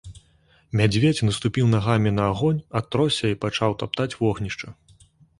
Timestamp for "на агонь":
2.19-2.61